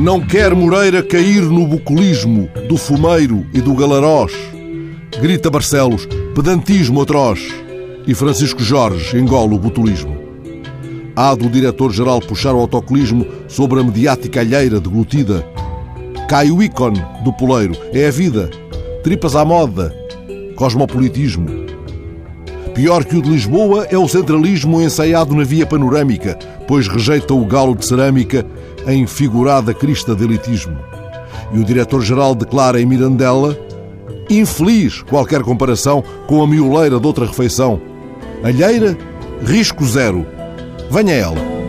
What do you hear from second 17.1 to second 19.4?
do poleiro, é a vida. Tripas